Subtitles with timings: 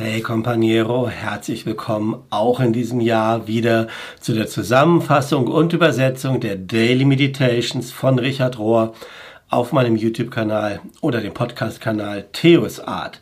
[0.00, 3.88] Hey Companiero, herzlich willkommen auch in diesem Jahr wieder
[4.20, 8.94] zu der Zusammenfassung und Übersetzung der Daily Meditations von Richard Rohr
[9.50, 13.20] auf meinem YouTube-Kanal oder dem Podcast-Kanal Theos Art.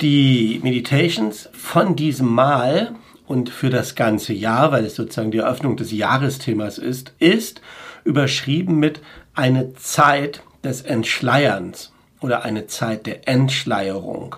[0.00, 2.92] Die Meditations von diesem Mal
[3.26, 7.62] und für das ganze Jahr, weil es sozusagen die Eröffnung des Jahresthemas ist, ist
[8.04, 9.00] überschrieben mit
[9.34, 14.36] eine Zeit des Entschleierns oder eine Zeit der Entschleierung.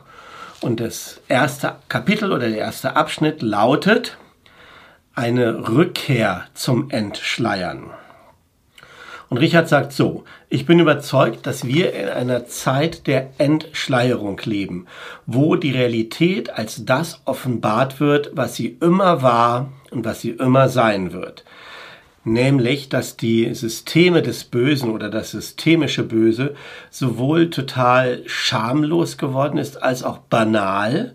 [0.62, 4.16] Und das erste Kapitel oder der erste Abschnitt lautet
[5.12, 7.91] eine Rückkehr zum Entschleiern.
[9.29, 14.87] Und Richard sagt so, ich bin überzeugt, dass wir in einer Zeit der Entschleierung leben,
[15.27, 20.69] wo die Realität als das offenbart wird, was sie immer war und was sie immer
[20.69, 21.45] sein wird
[22.25, 26.55] nämlich dass die Systeme des Bösen oder das systemische Böse
[26.91, 31.15] sowohl total schamlos geworden ist als auch banal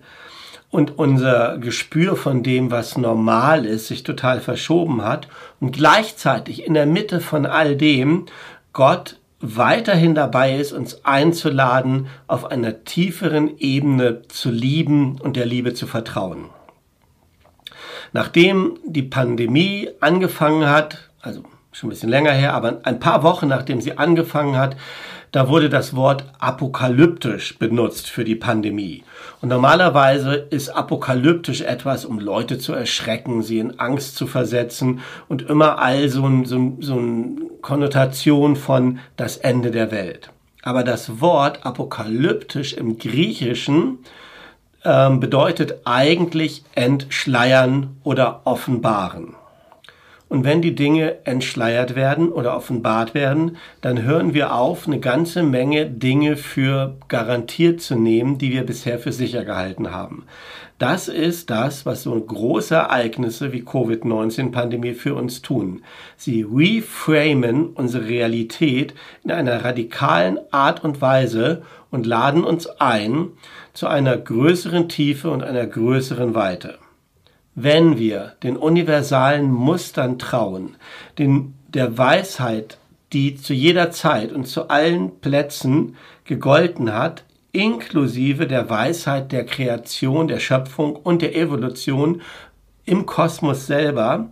[0.70, 5.28] und unser Gespür von dem, was normal ist, sich total verschoben hat
[5.60, 8.26] und gleichzeitig in der Mitte von all dem
[8.74, 15.74] Gott weiterhin dabei ist, uns einzuladen, auf einer tieferen Ebene zu lieben und der Liebe
[15.74, 16.50] zu vertrauen.
[18.14, 23.48] Nachdem die Pandemie angefangen hat, also schon ein bisschen länger her, aber ein paar Wochen
[23.48, 24.78] nachdem sie angefangen hat,
[25.34, 29.04] da wurde das Wort apokalyptisch benutzt für die Pandemie.
[29.42, 35.42] Und normalerweise ist apokalyptisch etwas, um Leute zu erschrecken, sie in Angst zu versetzen und
[35.44, 40.32] immer all so ein, so, so ein Konnotation von das Ende der Welt.
[40.64, 44.00] Aber das Wort apokalyptisch im Griechischen
[44.86, 49.36] ähm, bedeutet eigentlich entschleiern oder offenbaren.
[50.30, 55.42] Und wenn die Dinge entschleiert werden oder offenbart werden, dann hören wir auf, eine ganze
[55.42, 60.26] Menge Dinge für garantiert zu nehmen, die wir bisher für sicher gehalten haben.
[60.80, 65.82] Das ist das, was so große Ereignisse wie Covid-19-Pandemie für uns tun.
[66.18, 73.30] Sie reframen unsere Realität in einer radikalen Art und Weise und laden uns ein
[73.74, 76.78] zu einer größeren Tiefe und einer größeren Weite.
[77.60, 80.76] Wenn wir den universalen Mustern trauen,
[81.18, 82.78] den, der Weisheit,
[83.14, 87.24] die zu jeder Zeit und zu allen Plätzen gegolten hat,
[87.54, 92.22] inklusive der Weisheit der Kreation, der Schöpfung und der Evolution
[92.86, 94.30] im Kosmos selber,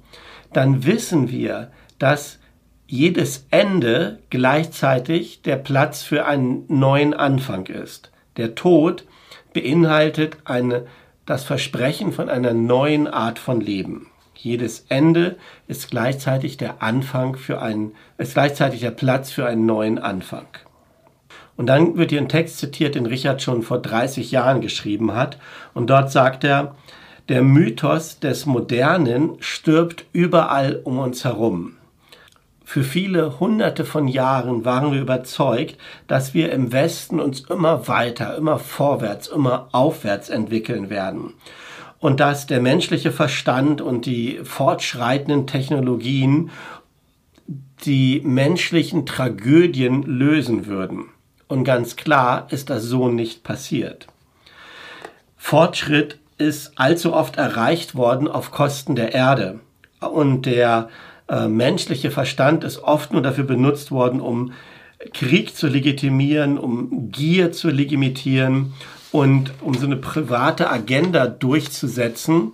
[0.54, 2.38] dann wissen wir, dass
[2.86, 8.12] jedes Ende gleichzeitig der Platz für einen neuen Anfang ist.
[8.38, 9.04] Der Tod
[9.52, 10.86] beinhaltet eine
[11.26, 14.08] das Versprechen von einer neuen Art von Leben.
[14.36, 15.38] Jedes Ende
[15.68, 20.48] ist gleichzeitig der Anfang für einen, ist gleichzeitig der Platz für einen neuen Anfang.
[21.58, 25.40] Und dann wird hier ein Text zitiert, den Richard schon vor 30 Jahren geschrieben hat.
[25.74, 26.76] Und dort sagt er,
[27.30, 31.78] der Mythos des Modernen stirbt überall um uns herum.
[32.68, 35.78] Für viele hunderte von Jahren waren wir überzeugt,
[36.08, 41.34] dass wir im Westen uns immer weiter, immer vorwärts, immer aufwärts entwickeln werden.
[42.00, 46.50] Und dass der menschliche Verstand und die fortschreitenden Technologien
[47.86, 51.06] die menschlichen Tragödien lösen würden.
[51.48, 54.08] Und ganz klar ist das so nicht passiert.
[55.38, 59.60] Fortschritt ist allzu oft erreicht worden auf Kosten der Erde
[60.00, 60.90] und der
[61.28, 64.54] äh, menschliche Verstand ist oft nur dafür benutzt worden, um
[65.14, 68.74] Krieg zu legitimieren, um Gier zu legitimieren
[69.12, 72.52] und um so eine private Agenda durchzusetzen.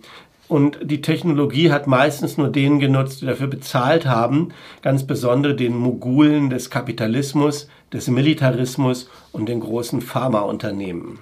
[0.48, 4.50] Und die Technologie hat meistens nur denen genutzt, die dafür bezahlt haben,
[4.82, 11.20] ganz besonders den Mogulen des Kapitalismus, des Militarismus und den großen Pharmaunternehmen.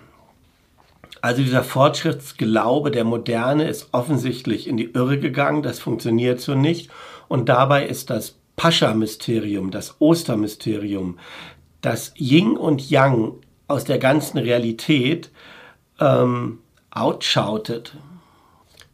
[1.22, 6.90] Also dieser Fortschrittsglaube der Moderne ist offensichtlich in die Irre gegangen, das funktioniert so nicht.
[7.30, 11.18] Und dabei ist das Pascha-Mysterium, das Ostermysterium,
[11.80, 13.36] das Yin und Yang
[13.70, 15.32] aus der ganzen Realität
[16.02, 16.60] ähm,
[16.92, 17.96] outschautet,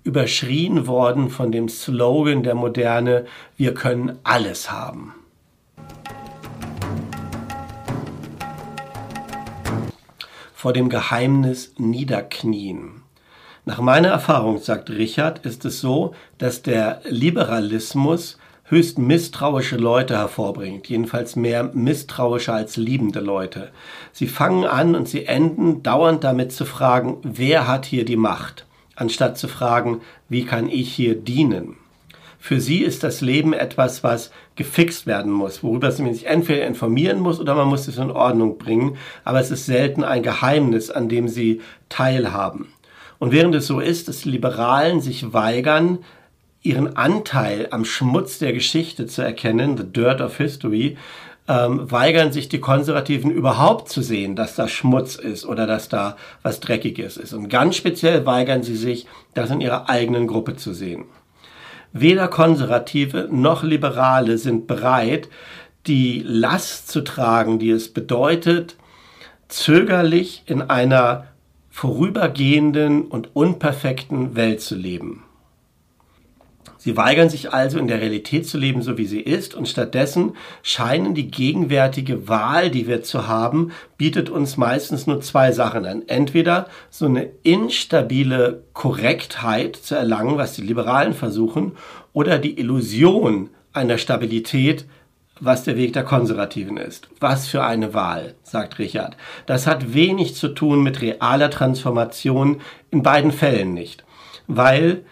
[0.04, 3.26] überschrien worden von dem Slogan der Moderne,
[3.58, 5.16] wir können alles haben.
[10.66, 13.05] vor dem Geheimnis niederknien.
[13.68, 20.88] Nach meiner Erfahrung, sagt Richard, ist es so, dass der Liberalismus höchst misstrauische Leute hervorbringt,
[20.88, 23.72] jedenfalls mehr misstrauische als liebende Leute.
[24.12, 28.68] Sie fangen an und sie enden dauernd damit zu fragen, wer hat hier die Macht,
[28.96, 31.76] anstatt zu fragen, wie kann ich hier dienen.
[32.38, 37.20] Für sie ist das Leben etwas, was gefixt werden muss, worüber man sich entweder informieren
[37.20, 41.10] muss oder man muss es in Ordnung bringen, aber es ist selten ein Geheimnis, an
[41.10, 42.68] dem sie teilhaben.
[43.20, 46.00] Und während es so ist, dass Liberalen sich weigern,
[46.62, 50.98] ihren Anteil am Schmutz der Geschichte zu erkennen, the dirt of history,
[51.48, 56.18] ähm, weigern sich die Konservativen überhaupt zu sehen, dass da Schmutz ist oder dass da
[56.42, 57.34] was Dreckiges ist.
[57.34, 61.06] Und ganz speziell weigern sie sich, das in ihrer eigenen Gruppe zu sehen.
[61.94, 65.30] Weder Konservative noch Liberale sind bereit,
[65.86, 68.76] die Last zu tragen, die es bedeutet,
[69.48, 71.28] zögerlich in einer
[71.76, 75.26] vorübergehenden und unperfekten Welt zu leben.
[76.78, 80.38] Sie weigern sich also in der Realität zu leben, so wie sie ist, und stattdessen
[80.64, 86.04] scheinen die gegenwärtige Wahl, die wir zu haben, bietet uns meistens nur zwei Sachen an.
[86.08, 91.74] Entweder so eine instabile Korrektheit zu erlangen, was die Liberalen versuchen,
[92.14, 94.86] oder die Illusion einer Stabilität,
[95.40, 97.10] was der Weg der Konservativen ist.
[97.20, 99.18] Was für eine Wahl, sagt Richard.
[99.46, 102.62] Das hat wenig zu tun mit realer Transformation,
[102.92, 104.04] in beiden Fällen nicht.
[104.48, 105.04] Weil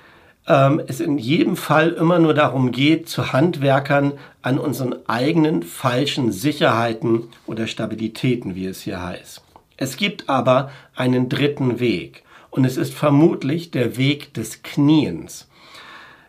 [0.48, 6.32] ähm, es in jedem Fall immer nur darum geht, zu Handwerkern an unseren eigenen falschen
[6.32, 9.42] Sicherheiten oder Stabilitäten, wie es hier heißt.
[9.78, 15.50] Es gibt aber einen dritten Weg und es ist vermutlich der Weg des Kniens.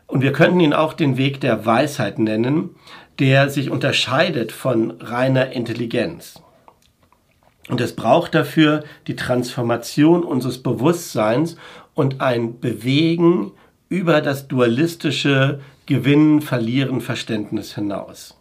[0.06, 2.70] Und wir könnten ihn auch den Weg der Weisheit nennen,
[3.18, 6.40] der sich unterscheidet von reiner Intelligenz.
[7.68, 11.56] Und es braucht dafür die Transformation unseres Bewusstseins
[11.94, 13.52] und ein Bewegen
[13.88, 18.38] über das dualistische Gewinnen, Verlieren, Verständnis hinaus.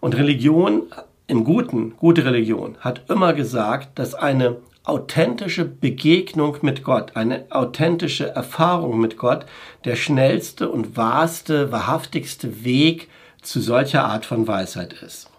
[0.00, 0.82] Und Religion
[1.26, 8.28] im Guten, gute Religion, hat immer gesagt, dass eine authentische Begegnung mit Gott, eine authentische
[8.28, 9.46] Erfahrung mit Gott
[9.84, 13.08] der schnellste und wahrste, wahrhaftigste Weg
[13.42, 15.30] zu solcher Art von Weisheit ist.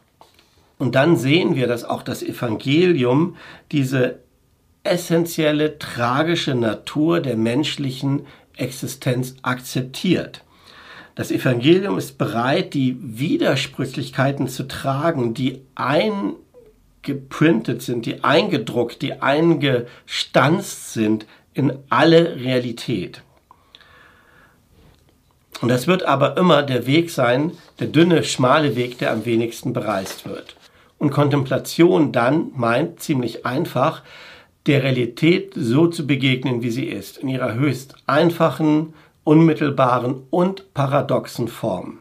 [0.77, 3.35] Und dann sehen wir, dass auch das Evangelium
[3.71, 4.19] diese
[4.83, 10.43] essentielle, tragische Natur der menschlichen Existenz akzeptiert.
[11.15, 20.93] Das Evangelium ist bereit, die Widersprüchlichkeiten zu tragen, die eingeprintet sind, die eingedruckt, die eingestanzt
[20.93, 23.23] sind in alle Realität.
[25.61, 29.73] Und das wird aber immer der Weg sein, der dünne, schmale Weg, der am wenigsten
[29.73, 30.55] bereist wird.
[30.99, 34.03] Und Kontemplation dann meint ziemlich einfach,
[34.65, 38.93] der Realität so zu begegnen, wie sie ist, in ihrer höchst einfachen,
[39.23, 41.99] unmittelbaren und paradoxen Form.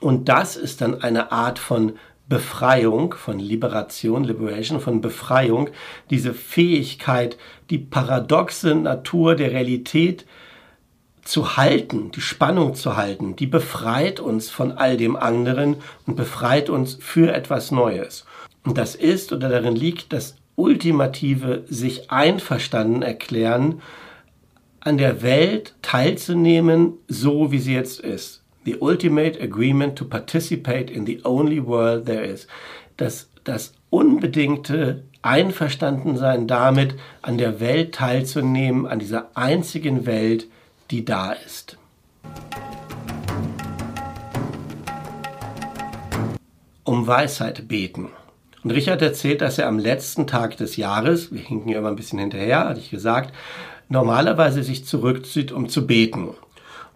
[0.00, 1.94] Und das ist dann eine Art von
[2.28, 5.70] Befreiung, von Liberation, Liberation, von Befreiung,
[6.10, 7.38] diese Fähigkeit,
[7.70, 10.26] die paradoxe Natur der Realität
[11.28, 15.76] zu halten, die Spannung zu halten, die befreit uns von all dem anderen
[16.06, 18.24] und befreit uns für etwas Neues.
[18.64, 23.82] Und das ist oder darin liegt das ultimative sich einverstanden erklären,
[24.80, 28.42] an der Welt teilzunehmen, so wie sie jetzt ist.
[28.64, 32.46] The ultimate agreement to participate in the only world there is.
[32.96, 40.46] Das, das unbedingte Einverstandensein damit, an der Welt teilzunehmen, an dieser einzigen Welt,
[40.90, 41.76] die da ist.
[46.84, 48.08] Um Weisheit beten.
[48.64, 51.96] Und Richard erzählt, dass er am letzten Tag des Jahres, wir hinken ja immer ein
[51.96, 53.34] bisschen hinterher, hatte ich gesagt,
[53.88, 56.30] normalerweise sich zurückzieht, um zu beten.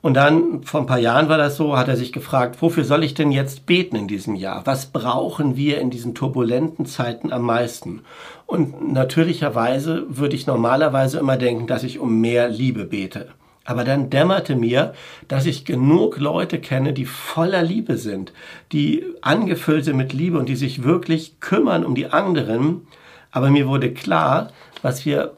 [0.02, 3.04] Und dann, vor ein paar Jahren war das so, hat er sich gefragt, wofür soll
[3.04, 4.66] ich denn jetzt beten in diesem Jahr?
[4.66, 8.00] Was brauchen wir in diesen turbulenten Zeiten am meisten?
[8.46, 13.28] Und natürlicherweise würde ich normalerweise immer denken, dass ich um mehr Liebe bete.
[13.64, 14.94] Aber dann dämmerte mir,
[15.28, 18.32] dass ich genug Leute kenne, die voller Liebe sind,
[18.72, 22.86] die angefüllt sind mit Liebe und die sich wirklich kümmern um die anderen.
[23.30, 24.50] Aber mir wurde klar,
[24.82, 25.36] was wir,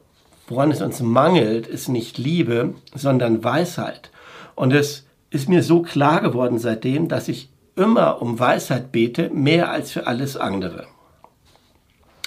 [0.49, 4.11] woran es uns mangelt, ist nicht Liebe, sondern Weisheit.
[4.55, 9.71] Und es ist mir so klar geworden seitdem, dass ich immer um Weisheit bete, mehr
[9.71, 10.87] als für alles andere.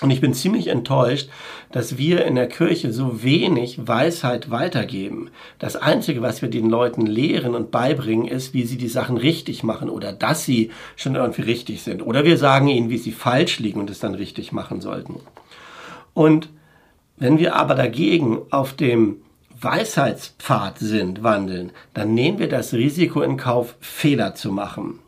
[0.01, 1.27] Und ich bin ziemlich enttäuscht,
[1.71, 5.31] dass wir in der Kirche so wenig Weisheit weitergeben.
[5.57, 9.63] Das Einzige, was wir den Leuten lehren und beibringen, ist, wie sie die Sachen richtig
[9.63, 12.05] machen oder dass sie schon irgendwie richtig sind.
[12.05, 15.19] Oder wir sagen ihnen, wie sie falsch liegen und es dann richtig machen sollten.
[16.13, 16.49] Und
[17.17, 19.17] wenn wir aber dagegen auf dem
[19.59, 24.99] Weisheitspfad sind, wandeln, dann nehmen wir das Risiko in Kauf, Fehler zu machen.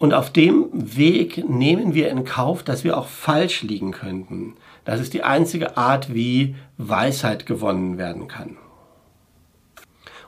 [0.00, 4.54] Und auf dem Weg nehmen wir in Kauf, dass wir auch falsch liegen könnten.
[4.86, 8.56] Das ist die einzige Art, wie Weisheit gewonnen werden kann.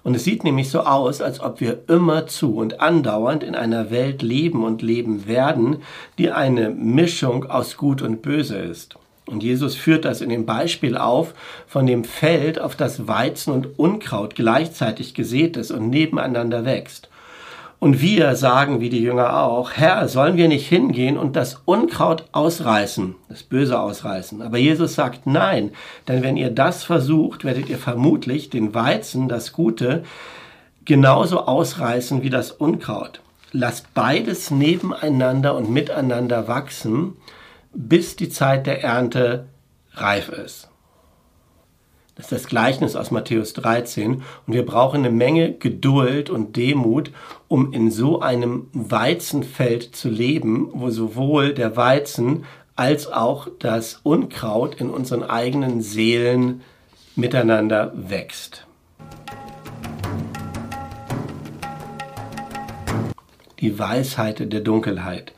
[0.03, 4.21] Und es sieht nämlich so aus, als ob wir immerzu und andauernd in einer Welt
[4.21, 5.79] leben und leben werden,
[6.19, 8.97] die eine Mischung aus Gut und Böse ist.
[9.25, 11.33] Und Jesus führt das in dem Beispiel auf
[11.67, 17.09] von dem Feld, auf das Weizen und Unkraut gleichzeitig gesät ist und nebeneinander wächst.
[17.83, 22.27] Und wir sagen, wie die Jünger auch, Herr, sollen wir nicht hingehen und das Unkraut
[22.31, 24.41] ausreißen, das Böse ausreißen?
[24.41, 25.73] Aber Jesus sagt nein,
[26.07, 30.05] denn wenn ihr das versucht, werdet ihr vermutlich den Weizen, das Gute,
[30.85, 33.21] genauso ausreißen wie das Unkraut.
[33.51, 37.17] Lasst beides nebeneinander und miteinander wachsen,
[37.75, 39.47] bis die Zeit der Ernte
[39.95, 40.69] reif ist.
[42.15, 44.23] Das ist das Gleichnis aus Matthäus 13.
[44.47, 47.11] Und wir brauchen eine Menge Geduld und Demut,
[47.49, 52.45] um in so einem Weizenfeld zu leben, wo sowohl der Weizen
[52.77, 56.61] als auch das Unkraut in unseren eigenen Seelen
[57.17, 58.67] miteinander wächst.
[63.61, 65.33] Die Weisheit der Dunkelheit.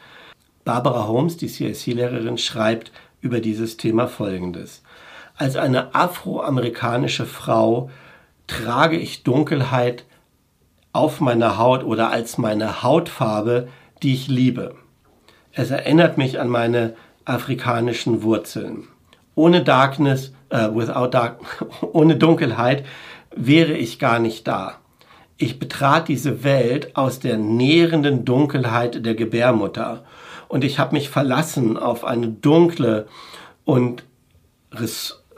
[0.65, 2.91] Barbara Holmes, die CIC-Lehrerin, schreibt
[3.21, 4.83] über dieses Thema Folgendes.
[5.37, 7.91] Als eine afroamerikanische Frau
[8.47, 10.05] trage ich Dunkelheit
[10.93, 13.69] auf meiner Haut oder als meine Hautfarbe,
[14.03, 14.77] die ich liebe.
[15.53, 18.85] Es erinnert mich an meine afrikanischen Wurzeln.
[19.35, 21.41] Ohne Darkness, äh, without dark,
[21.93, 22.85] ohne Dunkelheit
[23.35, 24.75] wäre ich gar nicht da.
[25.37, 30.05] Ich betrat diese Welt aus der nährenden Dunkelheit der Gebärmutter
[30.47, 33.09] und ich habe mich verlassen auf eine dunkle
[33.65, 34.05] und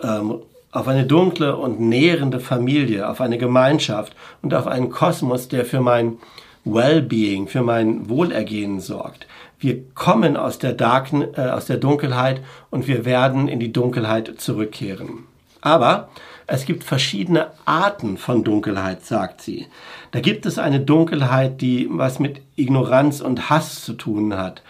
[0.02, 0.40] ähm,
[0.72, 5.80] auf eine dunkle und nährende Familie, auf eine Gemeinschaft und auf einen Kosmos, der für
[5.80, 6.18] mein
[6.64, 9.26] Wellbeing, für mein Wohlergehen sorgt.
[9.58, 14.34] Wir kommen aus der, Darken, äh, aus der Dunkelheit und wir werden in die Dunkelheit
[14.38, 15.24] zurückkehren.
[15.62, 16.08] Aber
[16.46, 19.66] es gibt verschiedene Arten von Dunkelheit, sagt sie.
[20.10, 24.62] Da gibt es eine Dunkelheit, die was mit Ignoranz und Hass zu tun hat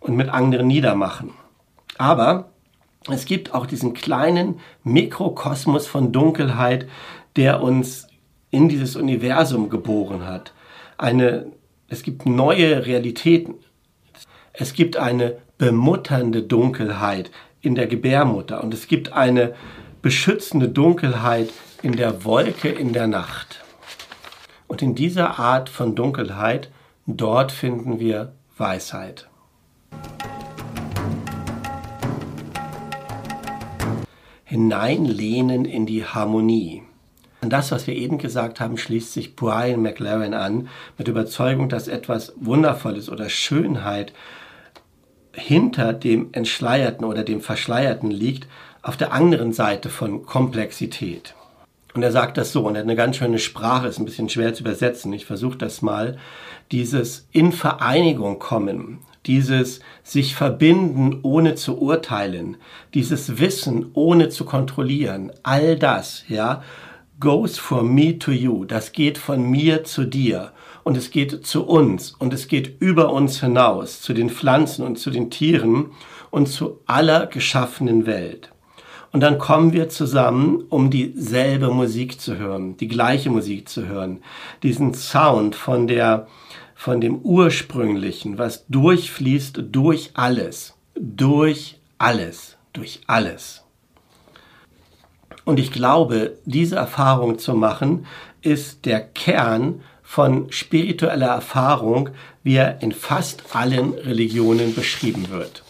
[0.00, 1.30] und mit anderen niedermachen.
[1.96, 2.50] Aber
[3.10, 6.88] es gibt auch diesen kleinen Mikrokosmos von Dunkelheit,
[7.36, 8.06] der uns
[8.50, 10.52] in dieses Universum geboren hat.
[10.96, 11.52] Eine,
[11.88, 13.56] es gibt neue Realitäten.
[14.52, 17.30] Es gibt eine bemutternde Dunkelheit
[17.60, 19.54] in der Gebärmutter und es gibt eine
[20.02, 21.50] beschützende Dunkelheit
[21.82, 23.60] in der Wolke in der Nacht.
[24.66, 26.70] Und in dieser Art von Dunkelheit,
[27.06, 29.28] dort finden wir Weisheit.
[34.54, 36.84] Hineinlehnen in die Harmonie.
[37.40, 41.88] An das, was wir eben gesagt haben, schließt sich Brian McLaren an, mit Überzeugung, dass
[41.88, 44.12] etwas Wundervolles oder Schönheit
[45.32, 48.46] hinter dem Entschleierten oder dem Verschleierten liegt,
[48.80, 51.34] auf der anderen Seite von Komplexität.
[51.92, 54.28] Und er sagt das so, und er hat eine ganz schöne Sprache, ist ein bisschen
[54.28, 55.12] schwer zu übersetzen.
[55.12, 56.16] Ich versuche das mal.
[56.70, 62.56] Dieses in Vereinigung kommen, dieses sich verbinden ohne zu urteilen,
[62.92, 66.62] dieses Wissen ohne zu kontrollieren, all das, ja,
[67.20, 70.52] goes from me to you, das geht von mir zu dir.
[70.82, 72.10] Und es geht zu uns.
[72.10, 75.92] Und es geht über uns hinaus, zu den Pflanzen und zu den Tieren
[76.30, 78.52] und zu aller geschaffenen Welt.
[79.10, 84.20] Und dann kommen wir zusammen, um dieselbe Musik zu hören, die gleiche Musik zu hören,
[84.62, 86.26] diesen Sound von der
[86.74, 93.62] von dem Ursprünglichen, was durchfließt durch alles, durch alles, durch alles.
[95.44, 98.06] Und ich glaube, diese Erfahrung zu machen,
[98.42, 102.10] ist der Kern von spiritueller Erfahrung,
[102.42, 105.63] wie er in fast allen Religionen beschrieben wird.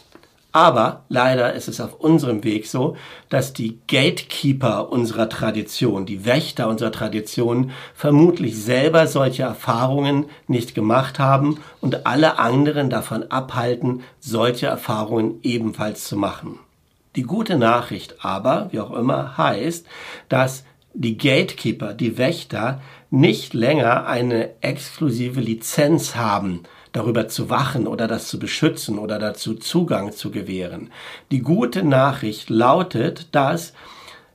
[0.55, 2.97] Aber leider ist es auf unserem Weg so,
[3.29, 11.19] dass die Gatekeeper unserer Tradition, die Wächter unserer Tradition, vermutlich selber solche Erfahrungen nicht gemacht
[11.19, 16.61] haben und alle anderen davon abhalten, solche Erfahrungen ebenfalls zu machen.
[17.17, 19.85] Die gute Nachricht aber, wie auch immer, heißt,
[20.29, 22.81] dass die Gatekeeper, die Wächter,
[23.11, 26.63] nicht länger eine exklusive Lizenz haben,
[26.95, 30.91] darüber zu wachen oder das zu beschützen oder dazu Zugang zu gewähren.
[31.31, 33.75] Die gute Nachricht lautet, dass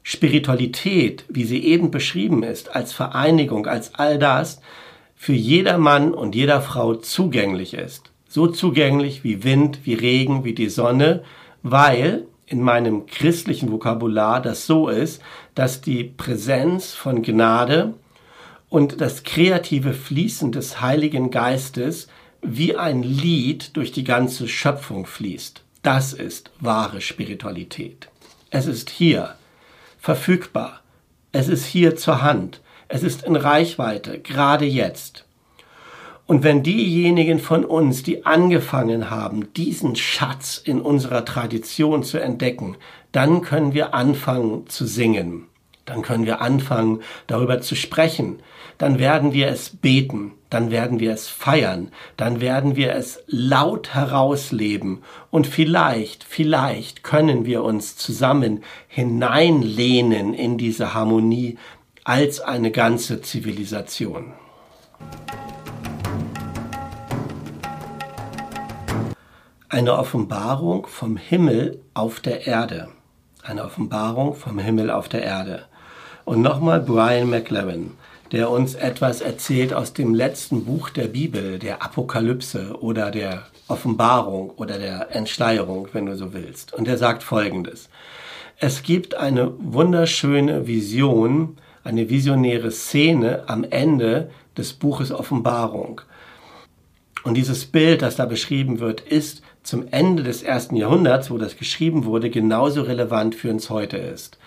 [0.03, 4.61] Spiritualität, wie sie eben beschrieben ist, als Vereinigung, als all das,
[5.15, 8.11] für jeder Mann und jeder Frau zugänglich ist.
[8.27, 11.23] So zugänglich wie Wind, wie Regen, wie die Sonne,
[11.63, 15.21] weil in meinem christlichen Vokabular das so ist,
[15.55, 17.93] dass die Präsenz von Gnade
[18.67, 22.07] und das kreative Fließen des Heiligen Geistes
[22.41, 25.63] wie ein Lied durch die ganze Schöpfung fließt.
[25.81, 28.09] Das ist wahre Spiritualität.
[28.49, 29.35] Es ist hier,
[29.99, 30.81] verfügbar.
[31.31, 32.61] Es ist hier zur Hand.
[32.87, 35.25] Es ist in Reichweite, gerade jetzt.
[36.25, 42.77] Und wenn diejenigen von uns, die angefangen haben, diesen Schatz in unserer Tradition zu entdecken,
[43.11, 45.45] dann können wir anfangen zu singen.
[45.85, 48.41] Dann können wir anfangen, darüber zu sprechen.
[48.77, 50.33] Dann werden wir es beten.
[50.49, 51.91] Dann werden wir es feiern.
[52.17, 55.03] Dann werden wir es laut herausleben.
[55.29, 61.57] Und vielleicht, vielleicht können wir uns zusammen hineinlehnen in diese Harmonie
[62.03, 64.33] als eine ganze Zivilisation.
[69.71, 72.87] Eine Offenbarung vom Himmel auf der Erde.
[73.43, 75.65] Eine Offenbarung vom Himmel auf der Erde.
[76.25, 77.91] Und nochmal Brian McLaren,
[78.31, 84.51] der uns etwas erzählt aus dem letzten Buch der Bibel, der Apokalypse oder der Offenbarung
[84.51, 86.73] oder der Entschleierung, wenn du so willst.
[86.73, 87.89] Und er sagt Folgendes.
[88.57, 96.01] Es gibt eine wunderschöne Vision, eine visionäre Szene am Ende des Buches Offenbarung.
[97.23, 101.57] Und dieses Bild, das da beschrieben wird, ist zum Ende des ersten Jahrhunderts, wo das
[101.57, 104.37] geschrieben wurde, genauso relevant für uns heute ist.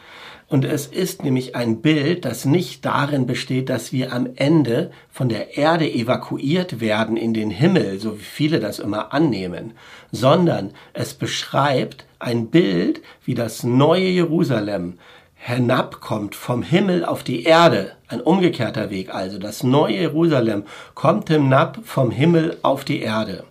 [0.53, 5.31] Und es ist nämlich ein Bild, das nicht darin besteht, dass wir am Ende von
[5.31, 9.73] der Erde evakuiert werden in den Himmel, so wie viele das immer annehmen,
[10.11, 14.99] sondern es beschreibt ein Bild, wie das neue Jerusalem
[15.37, 19.39] hinabkommt vom Himmel auf die Erde, ein umgekehrter Weg also.
[19.39, 23.45] Das neue Jerusalem kommt hinab vom Himmel auf die Erde.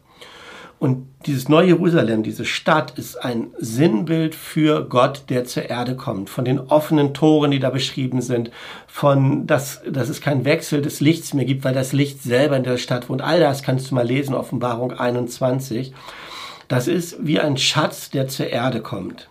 [0.81, 6.31] Und dieses neue Jerusalem, diese Stadt, ist ein Sinnbild für Gott, der zur Erde kommt.
[6.31, 8.49] Von den offenen Toren, die da beschrieben sind,
[8.87, 12.63] von, dass, dass es keinen Wechsel des Lichts mehr gibt, weil das Licht selber in
[12.63, 13.21] der Stadt wohnt.
[13.21, 15.93] All das kannst du mal lesen, Offenbarung 21.
[16.67, 19.29] Das ist wie ein Schatz, der zur Erde kommt.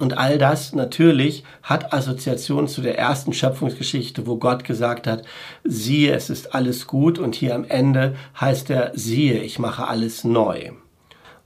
[0.00, 5.24] Und all das natürlich hat Assoziation zu der ersten Schöpfungsgeschichte, wo Gott gesagt hat,
[5.62, 10.24] siehe, es ist alles gut und hier am Ende heißt er, siehe, ich mache alles
[10.24, 10.70] neu.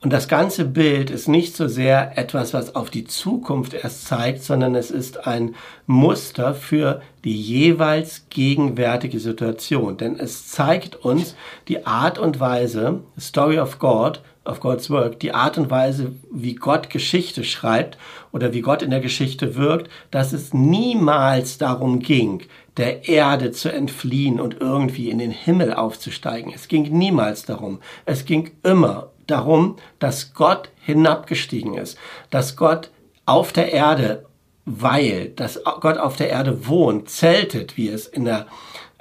[0.00, 4.44] Und das ganze Bild ist nicht so sehr etwas, was auf die Zukunft erst zeigt,
[4.44, 5.56] sondern es ist ein
[5.86, 9.96] Muster für die jeweils gegenwärtige Situation.
[9.96, 11.34] Denn es zeigt uns
[11.66, 16.54] die Art und Weise, Story of God, of God's Work, die Art und Weise, wie
[16.54, 17.98] Gott Geschichte schreibt
[18.32, 22.42] oder wie Gott in der Geschichte wirkt, dass es niemals darum ging,
[22.76, 26.52] der Erde zu entfliehen und irgendwie in den Himmel aufzusteigen.
[26.54, 27.80] Es ging niemals darum.
[28.04, 31.96] Es ging immer darum, dass Gott hinabgestiegen ist,
[32.30, 32.90] dass Gott
[33.26, 34.26] auf der Erde
[34.66, 38.46] weilt, dass Gott auf der Erde wohnt, zeltet, wie es in der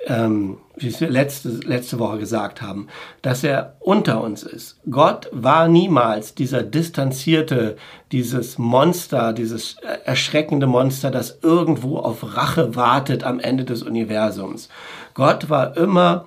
[0.08, 2.88] ähm, wie wir letzte, letzte Woche gesagt haben,
[3.22, 4.80] dass er unter uns ist.
[4.90, 7.78] Gott war niemals dieser distanzierte,
[8.12, 14.70] dieses Monster, dieses erschreckende Monster, das irgendwo auf Rache wartet am Ende des Universums.
[15.14, 16.26] Gott war immer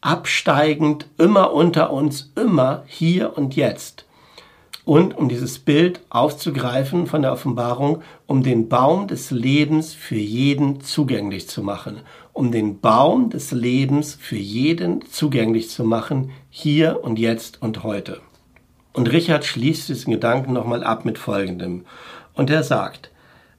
[0.00, 4.06] absteigend, immer unter uns, immer hier und jetzt.
[4.84, 10.80] Und um dieses Bild aufzugreifen von der Offenbarung, um den Baum des Lebens für jeden
[10.80, 12.00] zugänglich zu machen
[12.32, 18.20] um den Baum des Lebens für jeden zugänglich zu machen, hier und jetzt und heute.
[18.92, 21.84] Und Richard schließt diesen Gedanken nochmal ab mit Folgendem.
[22.34, 23.10] Und er sagt,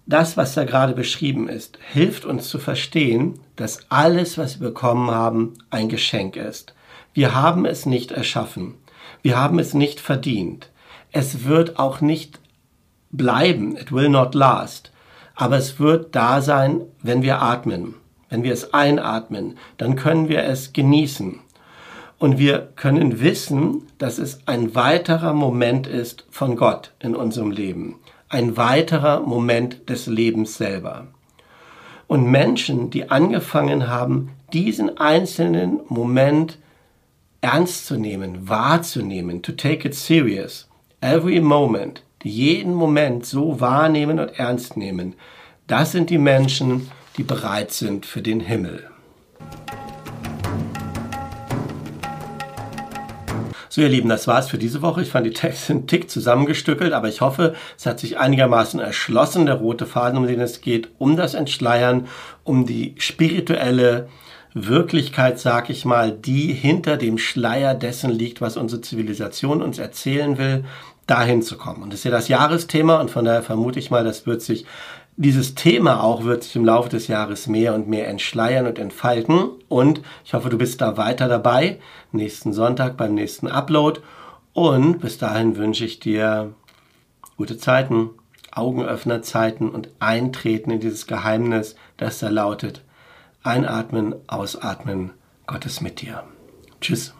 [0.05, 5.11] das, was da gerade beschrieben ist, hilft uns zu verstehen, dass alles, was wir bekommen
[5.11, 6.73] haben, ein Geschenk ist.
[7.13, 8.75] Wir haben es nicht erschaffen.
[9.21, 10.69] Wir haben es nicht verdient.
[11.11, 12.39] Es wird auch nicht
[13.11, 13.77] bleiben.
[13.77, 14.91] It will not last.
[15.35, 17.95] Aber es wird da sein, wenn wir atmen.
[18.33, 21.39] Wenn wir es einatmen, dann können wir es genießen.
[22.17, 27.99] Und wir können wissen, dass es ein weiterer Moment ist von Gott in unserem Leben.
[28.29, 31.09] Ein weiterer Moment des Lebens selber.
[32.07, 36.57] Und Menschen, die angefangen haben, diesen einzelnen Moment
[37.41, 40.67] ernst zu nehmen, wahrzunehmen, to take it serious,
[41.01, 45.13] every moment, die jeden Moment so wahrnehmen und ernst nehmen,
[45.67, 48.87] das sind die Menschen, die bereit sind für den Himmel.
[53.69, 55.01] So, ihr Lieben, das war's für diese Woche.
[55.01, 59.47] Ich fand die Texte einen Tick zusammengestückelt, aber ich hoffe, es hat sich einigermaßen erschlossen,
[59.47, 62.07] der rote Faden, um den es geht, um das Entschleiern,
[62.43, 64.09] um die spirituelle
[64.53, 70.37] Wirklichkeit, sag ich mal, die hinter dem Schleier dessen liegt, was unsere Zivilisation uns erzählen
[70.37, 70.65] will,
[71.07, 71.81] dahin zu kommen.
[71.81, 74.65] Und das ist ja das Jahresthema und von daher vermute ich mal, das wird sich
[75.15, 79.51] dieses Thema auch wird sich im Laufe des Jahres mehr und mehr entschleiern und entfalten.
[79.67, 81.79] Und ich hoffe, du bist da weiter dabei,
[82.11, 84.01] nächsten Sonntag beim nächsten Upload.
[84.53, 86.53] Und bis dahin wünsche ich dir
[87.37, 88.11] gute Zeiten,
[88.51, 92.83] Augenöffnerzeiten und Eintreten in dieses Geheimnis, das da lautet.
[93.43, 95.11] Einatmen, ausatmen,
[95.47, 96.23] Gott ist mit dir.
[96.81, 97.13] Tschüss.